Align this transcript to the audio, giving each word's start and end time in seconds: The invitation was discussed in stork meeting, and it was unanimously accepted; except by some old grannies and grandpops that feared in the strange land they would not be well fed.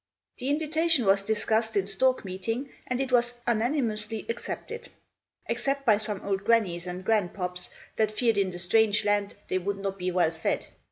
The 0.39 0.49
invitation 0.49 1.05
was 1.05 1.21
discussed 1.21 1.77
in 1.77 1.85
stork 1.85 2.25
meeting, 2.25 2.71
and 2.87 2.99
it 2.99 3.11
was 3.11 3.35
unanimously 3.47 4.25
accepted; 4.29 4.89
except 5.45 5.85
by 5.85 5.99
some 5.99 6.21
old 6.23 6.43
grannies 6.43 6.87
and 6.87 7.05
grandpops 7.05 7.69
that 7.97 8.09
feared 8.09 8.39
in 8.39 8.49
the 8.49 8.57
strange 8.57 9.05
land 9.05 9.35
they 9.47 9.59
would 9.59 9.77
not 9.77 9.99
be 9.99 10.09
well 10.09 10.31
fed. 10.31 10.65